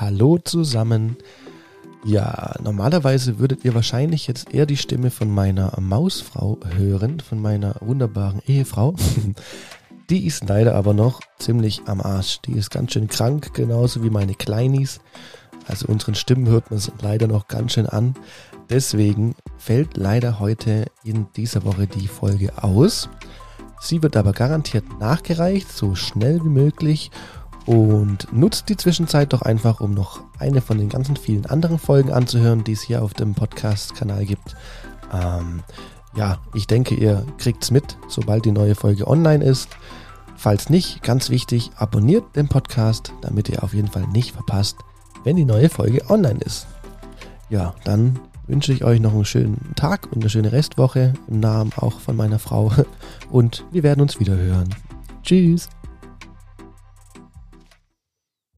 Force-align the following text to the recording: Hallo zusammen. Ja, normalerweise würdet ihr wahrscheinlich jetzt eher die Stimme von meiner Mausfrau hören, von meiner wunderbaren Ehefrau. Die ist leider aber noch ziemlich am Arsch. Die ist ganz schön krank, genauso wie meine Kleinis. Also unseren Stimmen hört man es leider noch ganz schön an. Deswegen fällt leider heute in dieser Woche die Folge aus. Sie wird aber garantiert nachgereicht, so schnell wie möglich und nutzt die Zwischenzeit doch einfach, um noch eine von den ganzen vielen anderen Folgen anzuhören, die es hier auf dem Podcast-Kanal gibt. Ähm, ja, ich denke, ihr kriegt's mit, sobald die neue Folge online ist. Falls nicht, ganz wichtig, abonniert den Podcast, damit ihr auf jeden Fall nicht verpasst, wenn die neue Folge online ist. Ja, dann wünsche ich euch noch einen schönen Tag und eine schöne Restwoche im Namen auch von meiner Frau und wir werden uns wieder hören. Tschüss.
Hallo 0.00 0.38
zusammen. 0.38 1.16
Ja, 2.04 2.54
normalerweise 2.62 3.40
würdet 3.40 3.64
ihr 3.64 3.74
wahrscheinlich 3.74 4.28
jetzt 4.28 4.54
eher 4.54 4.64
die 4.64 4.76
Stimme 4.76 5.10
von 5.10 5.28
meiner 5.28 5.72
Mausfrau 5.80 6.56
hören, 6.76 7.18
von 7.18 7.42
meiner 7.42 7.74
wunderbaren 7.80 8.40
Ehefrau. 8.46 8.94
Die 10.08 10.24
ist 10.24 10.48
leider 10.48 10.76
aber 10.76 10.94
noch 10.94 11.20
ziemlich 11.40 11.82
am 11.86 12.00
Arsch. 12.00 12.40
Die 12.42 12.52
ist 12.52 12.70
ganz 12.70 12.92
schön 12.92 13.08
krank, 13.08 13.52
genauso 13.54 14.04
wie 14.04 14.10
meine 14.10 14.36
Kleinis. 14.36 15.00
Also 15.66 15.88
unseren 15.88 16.14
Stimmen 16.14 16.46
hört 16.46 16.70
man 16.70 16.78
es 16.78 16.92
leider 17.02 17.26
noch 17.26 17.48
ganz 17.48 17.72
schön 17.72 17.86
an. 17.86 18.14
Deswegen 18.70 19.34
fällt 19.56 19.96
leider 19.96 20.38
heute 20.38 20.86
in 21.02 21.26
dieser 21.34 21.64
Woche 21.64 21.88
die 21.88 22.06
Folge 22.06 22.62
aus. 22.62 23.10
Sie 23.80 24.00
wird 24.00 24.16
aber 24.16 24.32
garantiert 24.32 24.84
nachgereicht, 25.00 25.70
so 25.72 25.96
schnell 25.96 26.42
wie 26.44 26.50
möglich 26.50 27.10
und 27.68 28.32
nutzt 28.32 28.70
die 28.70 28.78
Zwischenzeit 28.78 29.34
doch 29.34 29.42
einfach, 29.42 29.82
um 29.82 29.92
noch 29.92 30.22
eine 30.38 30.62
von 30.62 30.78
den 30.78 30.88
ganzen 30.88 31.16
vielen 31.16 31.44
anderen 31.44 31.78
Folgen 31.78 32.10
anzuhören, 32.10 32.64
die 32.64 32.72
es 32.72 32.80
hier 32.80 33.02
auf 33.02 33.12
dem 33.12 33.34
Podcast-Kanal 33.34 34.24
gibt. 34.24 34.56
Ähm, 35.12 35.62
ja, 36.16 36.38
ich 36.54 36.66
denke, 36.66 36.94
ihr 36.94 37.26
kriegt's 37.36 37.70
mit, 37.70 37.98
sobald 38.08 38.46
die 38.46 38.52
neue 38.52 38.74
Folge 38.74 39.06
online 39.06 39.44
ist. 39.44 39.68
Falls 40.34 40.70
nicht, 40.70 41.02
ganz 41.02 41.28
wichtig, 41.28 41.70
abonniert 41.76 42.36
den 42.36 42.48
Podcast, 42.48 43.12
damit 43.20 43.50
ihr 43.50 43.62
auf 43.62 43.74
jeden 43.74 43.88
Fall 43.88 44.06
nicht 44.06 44.32
verpasst, 44.32 44.78
wenn 45.24 45.36
die 45.36 45.44
neue 45.44 45.68
Folge 45.68 46.08
online 46.08 46.40
ist. 46.40 46.68
Ja, 47.50 47.74
dann 47.84 48.18
wünsche 48.46 48.72
ich 48.72 48.82
euch 48.82 48.98
noch 48.98 49.12
einen 49.12 49.26
schönen 49.26 49.74
Tag 49.76 50.06
und 50.06 50.22
eine 50.22 50.30
schöne 50.30 50.52
Restwoche 50.52 51.12
im 51.28 51.40
Namen 51.40 51.72
auch 51.76 52.00
von 52.00 52.16
meiner 52.16 52.38
Frau 52.38 52.72
und 53.30 53.66
wir 53.72 53.82
werden 53.82 54.00
uns 54.00 54.18
wieder 54.18 54.36
hören. 54.36 54.74
Tschüss. 55.22 55.68